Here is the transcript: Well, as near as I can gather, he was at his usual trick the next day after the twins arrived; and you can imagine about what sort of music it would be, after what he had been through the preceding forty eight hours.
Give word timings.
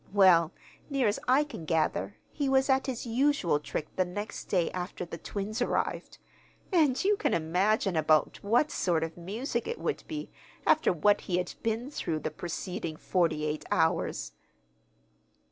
Well, 0.13 0.51
as 0.85 0.91
near 0.91 1.07
as 1.07 1.19
I 1.27 1.43
can 1.43 1.63
gather, 1.63 2.17
he 2.31 2.49
was 2.49 2.71
at 2.71 2.87
his 2.87 3.05
usual 3.05 3.59
trick 3.59 3.95
the 3.97 4.03
next 4.03 4.45
day 4.45 4.71
after 4.71 5.05
the 5.05 5.19
twins 5.19 5.61
arrived; 5.61 6.17
and 6.71 6.97
you 7.05 7.15
can 7.15 7.35
imagine 7.35 7.95
about 7.95 8.39
what 8.43 8.71
sort 8.71 9.03
of 9.03 9.15
music 9.15 9.67
it 9.67 9.77
would 9.77 10.03
be, 10.07 10.31
after 10.65 10.91
what 10.91 11.21
he 11.21 11.37
had 11.37 11.53
been 11.61 11.91
through 11.91 12.21
the 12.21 12.31
preceding 12.31 12.95
forty 12.97 13.45
eight 13.45 13.63
hours. 13.69 14.31